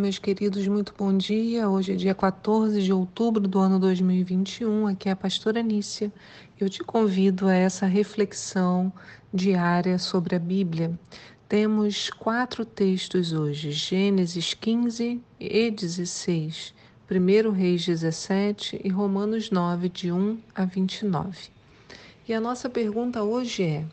[0.00, 1.68] Meus queridos, muito bom dia.
[1.68, 4.86] Hoje é dia 14 de outubro do ano 2021.
[4.86, 6.10] Aqui é a pastora Nícia.
[6.58, 8.90] Eu te convido a essa reflexão
[9.32, 10.98] diária sobre a Bíblia.
[11.46, 16.74] Temos quatro textos hoje: Gênesis 15 e 16,
[17.10, 21.50] 1 Reis 17 e Romanos 9, de 1 a 29.
[22.26, 23.84] E a nossa pergunta hoje é: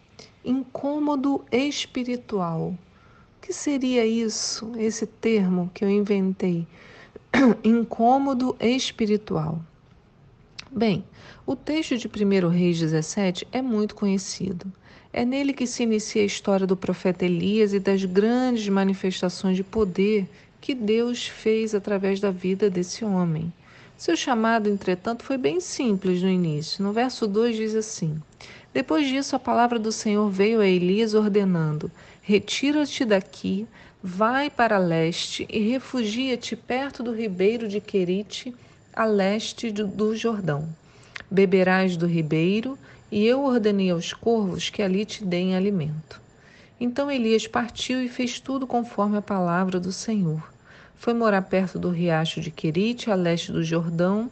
[0.45, 2.77] incômodo espiritual
[3.47, 6.67] que seria isso, esse termo que eu inventei?
[7.63, 9.61] Incômodo espiritual.
[10.69, 11.05] Bem,
[11.45, 14.69] o texto de 1 Reis 17 é muito conhecido.
[15.13, 19.63] É nele que se inicia a história do profeta Elias e das grandes manifestações de
[19.63, 20.27] poder
[20.59, 23.53] que Deus fez através da vida desse homem.
[23.95, 26.83] Seu chamado, entretanto, foi bem simples no início.
[26.83, 28.21] No verso 2 diz assim:
[28.73, 31.89] Depois disso, a palavra do Senhor veio a Elias ordenando:
[32.29, 33.65] Retira-te daqui,
[34.03, 38.53] vai para leste e refugia-te perto do ribeiro de Querite,
[38.93, 40.67] a leste do Jordão.
[41.31, 42.77] Beberás do ribeiro,
[43.09, 46.19] e eu ordenei aos corvos que ali te deem alimento.
[46.77, 50.51] Então Elias partiu e fez tudo conforme a palavra do Senhor.
[50.97, 54.29] Foi morar perto do riacho de Querite, a leste do Jordão.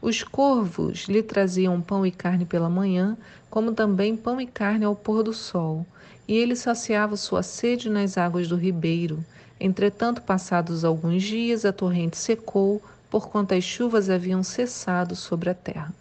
[0.00, 3.16] Os corvos lhe traziam pão e carne pela manhã,
[3.50, 5.84] como também pão e carne ao pôr do sol
[6.28, 9.24] e ele saciava sua sede nas águas do ribeiro.
[9.58, 15.92] Entretanto, passados alguns dias, a torrente secou, porquanto as chuvas haviam cessado sobre a terra.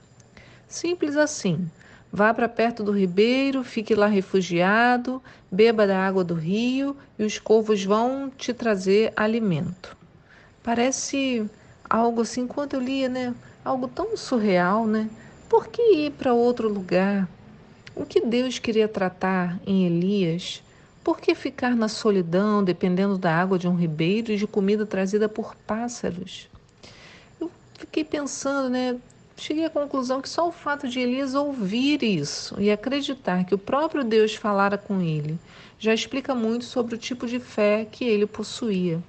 [0.68, 1.72] Simples assim.
[2.12, 7.40] Vá para perto do ribeiro, fique lá refugiado, beba da água do rio e os
[7.40, 9.96] corvos vão te trazer alimento.
[10.64, 11.50] Parece
[11.90, 13.34] algo assim, quando eu lia, né?
[13.68, 15.10] Algo tão surreal, né?
[15.50, 17.28] Por que ir para outro lugar?
[17.94, 20.64] O que Deus queria tratar em Elias?
[21.04, 25.28] Por que ficar na solidão, dependendo da água de um ribeiro e de comida trazida
[25.28, 26.48] por pássaros?
[27.42, 28.98] Eu fiquei pensando, né?
[29.36, 33.58] Cheguei à conclusão que só o fato de Elias ouvir isso e acreditar que o
[33.58, 35.38] próprio Deus falara com ele
[35.78, 39.04] já explica muito sobre o tipo de fé que ele possuía.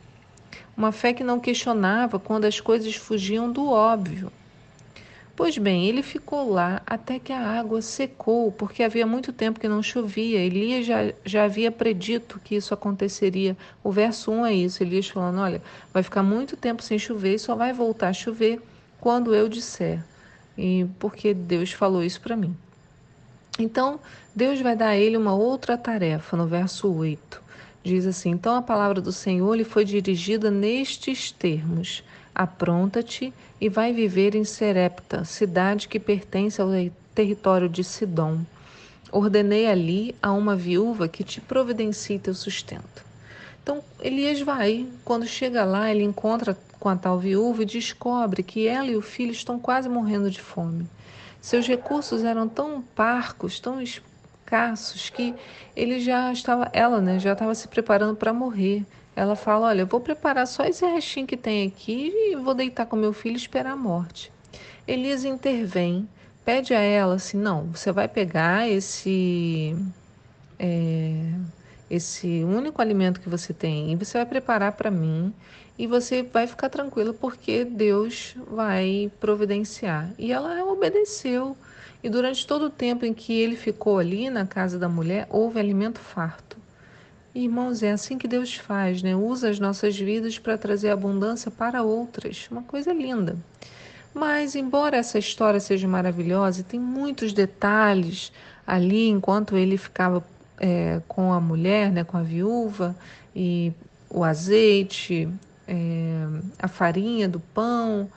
[0.76, 4.32] Uma fé que não questionava quando as coisas fugiam do óbvio,
[5.38, 9.68] Pois bem, ele ficou lá até que a água secou, porque havia muito tempo que
[9.68, 10.40] não chovia.
[10.40, 13.56] Elias já, já havia predito que isso aconteceria.
[13.84, 15.62] O verso 1 é isso: Elias falando: Olha,
[15.94, 18.60] vai ficar muito tempo sem chover e só vai voltar a chover
[19.00, 20.02] quando eu disser.
[20.58, 22.52] E porque Deus falou isso para mim.
[23.60, 24.00] Então,
[24.34, 27.40] Deus vai dar a ele uma outra tarefa, no verso 8.
[27.84, 32.02] Diz assim: Então a palavra do Senhor lhe foi dirigida nestes termos:
[32.34, 36.68] Apronta-te e vai viver em Serepta, cidade que pertence ao
[37.14, 38.40] território de Sidom.
[39.10, 43.04] Ordenei ali a uma viúva que te providencie teu sustento.
[43.62, 44.86] Então Elias vai.
[45.04, 49.02] Quando chega lá, ele encontra com a tal viúva e descobre que ela e o
[49.02, 50.86] filho estão quase morrendo de fome.
[51.40, 55.34] Seus recursos eram tão parcos, tão escassos que
[55.76, 58.84] ele já estava, ela, né, já estava se preparando para morrer.
[59.18, 62.86] Ela fala: Olha, eu vou preparar só esse restinho que tem aqui e vou deitar
[62.86, 64.30] com meu filho e esperar a morte.
[64.86, 66.08] Elias intervém,
[66.44, 69.76] pede a ela assim: Não, você vai pegar esse.
[70.56, 71.32] É,
[71.90, 75.32] esse único alimento que você tem e você vai preparar para mim
[75.76, 80.12] e você vai ficar tranquila porque Deus vai providenciar.
[80.16, 81.56] E ela obedeceu.
[82.04, 85.58] E durante todo o tempo em que ele ficou ali na casa da mulher, houve
[85.58, 86.56] alimento farto.
[87.40, 89.14] Irmãos, é assim que Deus faz, né?
[89.14, 92.48] Usa as nossas vidas para trazer abundância para outras.
[92.50, 93.36] Uma coisa linda.
[94.12, 98.32] Mas, embora essa história seja maravilhosa, tem muitos detalhes
[98.66, 100.20] ali enquanto ele ficava
[100.58, 102.96] é, com a mulher, né, com a viúva,
[103.36, 103.72] e
[104.10, 105.28] o azeite,
[105.68, 106.26] é,
[106.58, 108.10] a farinha do pão.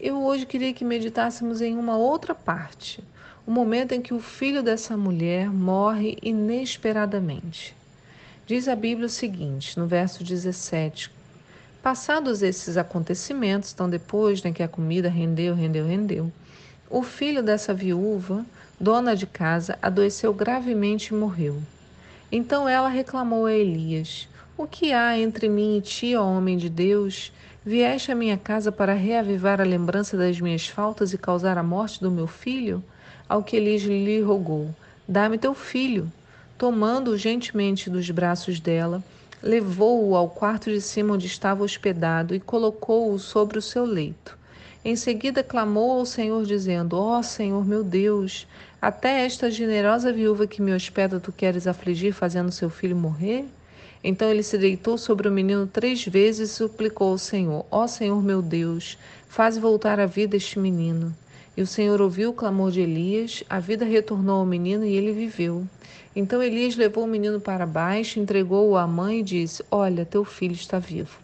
[0.00, 3.00] Eu hoje queria que meditássemos em uma outra parte,
[3.46, 7.76] o momento em que o filho dessa mulher morre inesperadamente.
[8.46, 11.10] Diz a Bíblia o seguinte, no verso 17:
[11.82, 16.30] Passados esses acontecimentos, então depois né, que a comida rendeu, rendeu, rendeu,
[16.90, 18.44] o filho dessa viúva,
[18.78, 21.62] dona de casa, adoeceu gravemente e morreu.
[22.30, 26.68] Então ela reclamou a Elias: O que há entre mim e ti, ó homem de
[26.68, 27.32] Deus?
[27.64, 31.98] Vieste à minha casa para reavivar a lembrança das minhas faltas e causar a morte
[31.98, 32.84] do meu filho?
[33.26, 34.68] Ao que Elias lhe rogou:
[35.08, 36.12] Dá-me teu filho.
[36.56, 39.02] Tomando-o gentilmente dos braços dela,
[39.42, 44.38] levou-o ao quarto de cima onde estava hospedado e colocou-o sobre o seu leito.
[44.84, 48.46] Em seguida clamou ao Senhor, dizendo: Ó oh, Senhor meu Deus,
[48.80, 53.46] até esta generosa viúva que me hospeda tu queres afligir, fazendo seu filho morrer?
[54.02, 58.22] Então ele se deitou sobre o menino três vezes e suplicou ao Senhor: Ó Senhor
[58.22, 61.16] meu Deus, faz voltar à vida este menino.
[61.56, 65.12] E o Senhor ouviu o clamor de Elias, a vida retornou ao menino e ele
[65.12, 65.64] viveu.
[66.16, 70.54] Então Elias levou o menino para baixo, entregou-o à mãe e disse: Olha, teu filho
[70.54, 71.18] está vivo.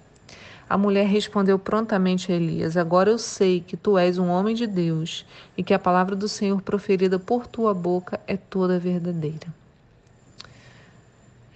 [0.69, 4.69] A mulher respondeu prontamente a Elias: Agora eu sei que tu és um homem de
[4.69, 9.49] Deus e que a palavra do Senhor proferida por tua boca é toda verdadeira.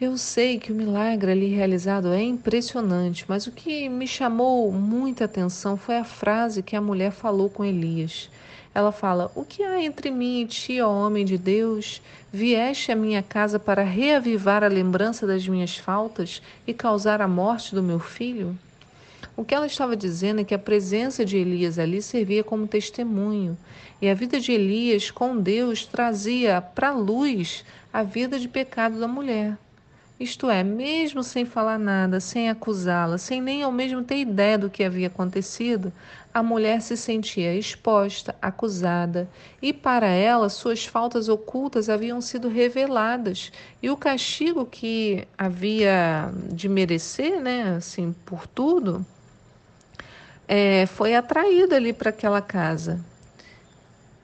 [0.01, 5.27] Eu sei que o milagre ali realizado é impressionante, mas o que me chamou muita
[5.27, 8.29] atenção foi a frase que a mulher falou com Elias.
[8.75, 12.03] Ela fala: O que há entre mim e ti, ó homem de Deus?
[12.33, 17.75] Vieste à minha casa para reavivar a lembrança das minhas faltas e causar a morte
[17.75, 18.59] do meu filho?
[19.37, 23.57] O que ela estava dizendo é que a presença de Elias ali servia como testemunho,
[24.03, 29.07] e a vida de Elias com Deus trazia para luz a vida de pecado da
[29.07, 29.57] mulher.
[30.19, 34.71] Isto é, mesmo sem falar nada, sem acusá-la, sem nem ao mesmo ter ideia do
[34.71, 35.93] que havia acontecido,
[36.35, 39.31] a mulher se sentia exposta, acusada,
[39.63, 46.69] e para ela suas faltas ocultas haviam sido reveladas, e o castigo que havia de
[46.69, 49.07] merecer, né, assim, por tudo,
[50.49, 53.01] é, foi atraído ali para aquela casa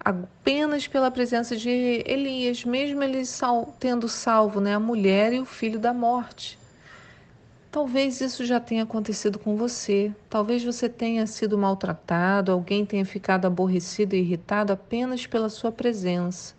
[0.02, 5.44] apenas pela presença de Elias, mesmo ele sal, tendo salvo né, a mulher e o
[5.44, 6.58] filho da morte.
[7.72, 10.12] Talvez isso já tenha acontecido com você.
[10.28, 16.54] Talvez você tenha sido maltratado, alguém tenha ficado aborrecido e irritado apenas pela sua presença.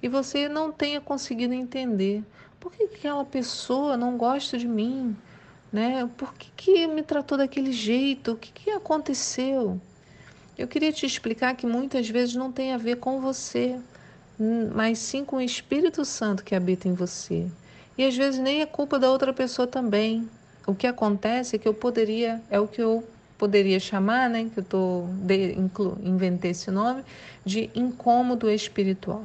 [0.00, 2.22] E você não tenha conseguido entender
[2.60, 5.16] por que aquela pessoa não gosta de mim,
[5.72, 6.08] né?
[6.16, 8.32] Por que, que me tratou daquele jeito?
[8.32, 9.80] O que, que aconteceu?
[10.56, 13.80] Eu queria te explicar que muitas vezes não tem a ver com você,
[14.72, 17.50] mas sim com o Espírito Santo que habita em você.
[17.98, 20.28] E às vezes nem é culpa da outra pessoa também.
[20.66, 23.04] O que acontece é que eu poderia, é o que eu
[23.36, 27.02] poderia chamar, né, que eu tô de, inclu, inventei esse nome,
[27.44, 29.24] de incômodo espiritual.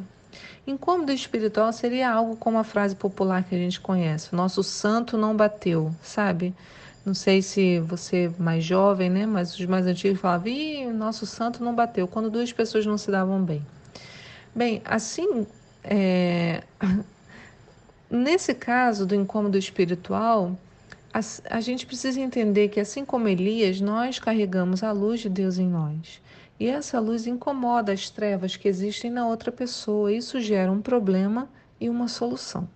[0.66, 5.36] Incômodo espiritual seria algo como a frase popular que a gente conhece: nosso santo não
[5.36, 6.54] bateu, sabe?
[7.06, 9.26] Não sei se você é mais jovem, né?
[9.26, 13.10] Mas os mais antigos falavam, Ih, nosso santo não bateu, quando duas pessoas não se
[13.10, 13.66] davam bem.
[14.54, 15.48] Bem, assim,
[15.86, 16.64] é...
[18.12, 20.58] nesse caso do incômodo espiritual,
[21.50, 25.68] a, gente precisa entender que, assim como Elias, nós carregamos a luz de Deus em
[25.68, 26.22] nós.
[26.60, 30.12] E essa luz incomoda as trevas que existem na outra pessoa.
[30.12, 31.50] Isso gera um problema
[31.80, 32.70] e uma solução.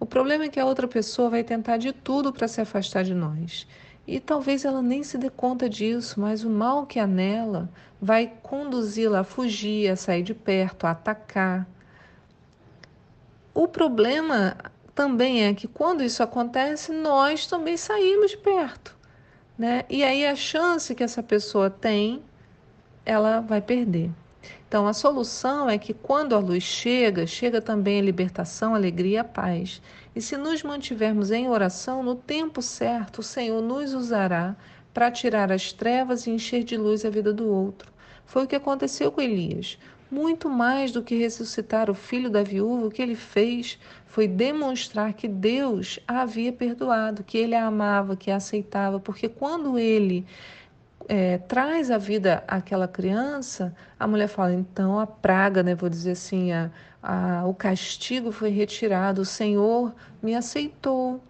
[0.00, 3.14] O problema é que a outra pessoa vai tentar de tudo para se afastar de
[3.14, 3.66] nós.
[4.06, 7.68] E talvez ela nem se dê conta disso, mas o mal que há nela
[8.00, 11.66] vai conduzi-la a fugir, a sair de perto, a atacar.
[13.52, 14.56] O problema
[14.98, 18.96] também é que quando isso acontece, nós também saímos de perto.
[19.56, 19.84] Né?
[19.88, 22.20] E aí a chance que essa pessoa tem,
[23.06, 24.10] ela vai perder.
[24.66, 29.20] Então, a solução é que quando a luz chega, chega também a libertação, a alegria
[29.20, 29.80] a paz.
[30.16, 34.56] E se nos mantivermos em oração, no tempo certo, o Senhor nos usará
[34.92, 37.92] para tirar as trevas e encher de luz a vida do outro.
[38.26, 39.78] Foi o que aconteceu com Elias.
[40.10, 45.12] Muito mais do que ressuscitar o filho da viúva, o que ele fez foi demonstrar
[45.12, 50.26] que Deus a havia perdoado, que ele a amava, que a aceitava, porque quando ele
[51.08, 56.12] é, traz a vida àquela criança, a mulher fala, então a praga, né, vou dizer
[56.12, 56.70] assim, a,
[57.02, 61.22] a, o castigo foi retirado, o Senhor me aceitou.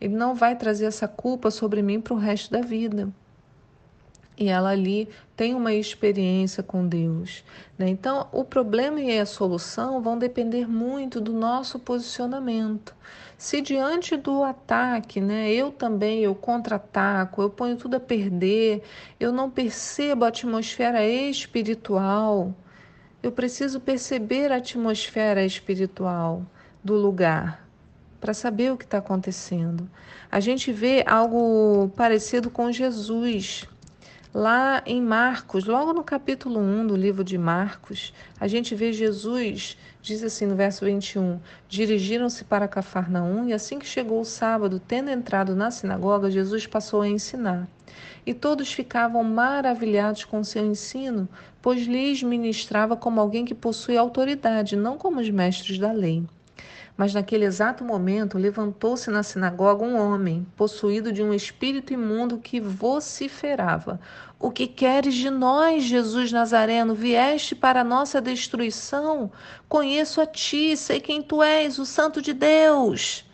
[0.00, 3.08] Ele não vai trazer essa culpa sobre mim para o resto da vida.
[4.38, 7.42] E ela ali tem uma experiência com Deus.
[7.78, 7.88] Né?
[7.88, 12.94] Então, o problema e a solução vão depender muito do nosso posicionamento.
[13.38, 18.82] Se diante do ataque, né, eu também eu contra-ataco, eu ponho tudo a perder,
[19.20, 22.54] eu não percebo a atmosfera espiritual,
[23.22, 26.46] eu preciso perceber a atmosfera espiritual
[26.82, 27.66] do lugar
[28.20, 29.88] para saber o que está acontecendo.
[30.30, 33.66] A gente vê algo parecido com Jesus.
[34.38, 39.78] Lá em Marcos, logo no capítulo 1 do livro de Marcos, a gente vê Jesus,
[40.02, 45.08] diz assim no verso 21, dirigiram-se para Cafarnaum e assim que chegou o sábado, tendo
[45.08, 47.66] entrado na sinagoga, Jesus passou a ensinar.
[48.26, 51.26] E todos ficavam maravilhados com seu ensino,
[51.62, 56.26] pois lhes ministrava como alguém que possui autoridade, não como os mestres da lei.
[56.96, 62.58] Mas naquele exato momento levantou-se na sinagoga um homem, possuído de um espírito imundo que
[62.58, 64.00] vociferava:
[64.40, 66.94] O que queres de nós, Jesus Nazareno?
[66.94, 69.30] Vieste para a nossa destruição?
[69.68, 73.26] Conheço a ti, sei quem tu és, o Santo de Deus.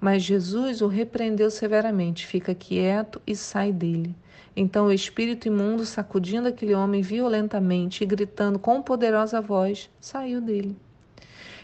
[0.00, 4.16] Mas Jesus o repreendeu severamente: fica quieto e sai dele.
[4.56, 10.76] Então o espírito imundo, sacudindo aquele homem violentamente e gritando com poderosa voz, saiu dele.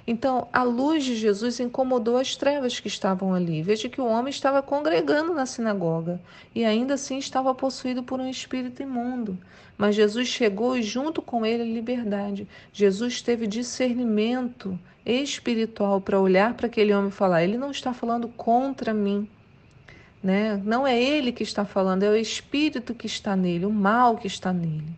[0.06, 3.60] Então, a luz de Jesus incomodou as trevas que estavam ali.
[3.60, 6.20] Veja que o homem estava congregando na sinagoga
[6.54, 9.36] e ainda assim estava possuído por um espírito imundo.
[9.76, 12.46] Mas Jesus chegou e, junto com ele, a liberdade.
[12.72, 18.28] Jesus teve discernimento espiritual para olhar para aquele homem e falar: ele não está falando
[18.28, 19.28] contra mim.
[20.22, 20.60] Né?
[20.64, 24.26] Não é ele que está falando, é o espírito que está nele, o mal que
[24.26, 24.96] está nele.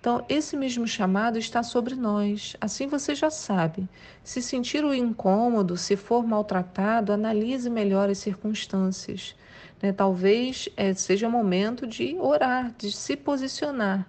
[0.00, 2.56] Então, esse mesmo chamado está sobre nós.
[2.58, 3.86] Assim você já sabe.
[4.24, 9.36] Se sentir o incômodo, se for maltratado, analise melhor as circunstâncias.
[9.82, 9.92] Né?
[9.92, 14.06] Talvez é, seja momento de orar, de se posicionar.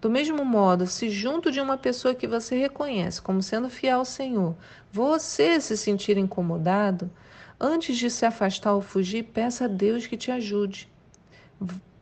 [0.00, 4.06] Do mesmo modo, se junto de uma pessoa que você reconhece como sendo fiel ao
[4.06, 4.56] Senhor,
[4.90, 7.10] você se sentir incomodado,
[7.60, 10.88] antes de se afastar ou fugir, peça a Deus que te ajude.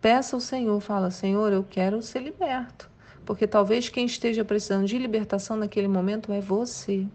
[0.01, 2.90] Peça ao Senhor, fala: Senhor, eu quero ser liberto
[3.31, 7.07] porque talvez quem esteja precisando de libertação naquele momento é você.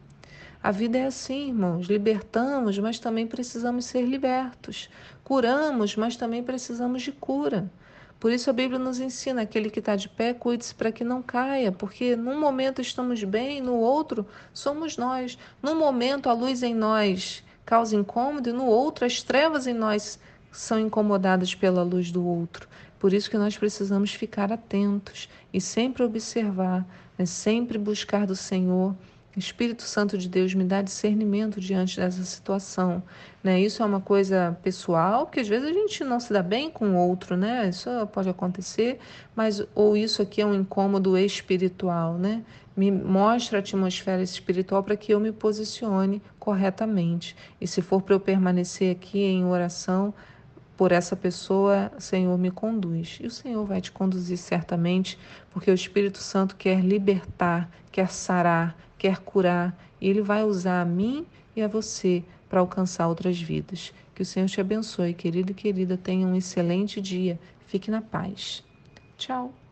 [0.64, 1.88] A vida é assim, irmãos.
[1.88, 4.90] Libertamos, mas também precisamos ser libertos.
[5.26, 7.70] Curamos, mas também precisamos de cura.
[8.18, 11.22] Por isso a Bíblia nos ensina: aquele que está de pé, cuide-se para que não
[11.22, 15.38] caia, porque num momento estamos bem, no outro somos nós.
[15.62, 20.18] Num momento a luz em nós causa incômodo, e no outro as trevas em nós
[20.50, 22.70] são incomodadas pela luz do outro.
[23.00, 26.86] Por isso que nós precisamos ficar atentos e sempre observar,
[27.18, 27.26] né?
[27.26, 28.96] sempre buscar do Senhor.
[29.38, 33.04] Espírito Santo de Deus me dá discernimento diante dessa situação,
[33.44, 33.60] né?
[33.60, 36.92] Isso é uma coisa pessoal, que às vezes a gente não se dá bem com
[36.92, 37.68] o outro, né?
[37.68, 38.98] Isso pode acontecer,
[39.36, 42.44] mas ou isso aqui é um incômodo espiritual, né?
[42.78, 47.36] Me mostra a atmosfera espiritual para que eu me posicione corretamente.
[47.60, 50.14] E se for para eu permanecer aqui em oração,
[50.78, 53.20] por essa pessoa, Senhor, me conduz.
[53.22, 55.18] E o Senhor vai te conduzir certamente,
[55.52, 60.86] porque o Espírito Santo quer libertar, quer sarar, quer curar, e ele vai usar a
[60.86, 63.94] mim e a você para alcançar outras vidas.
[64.14, 65.98] Que o Senhor te abençoe, querido e querida.
[65.98, 67.40] Tenha um excelente dia.
[67.68, 68.64] Fique na paz.
[69.18, 69.65] Tchau.